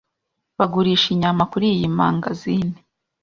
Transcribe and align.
Bagurisha 0.57 1.07
inyama 1.15 1.43
kuriyi 1.51 1.87
mangazini. 1.97 2.77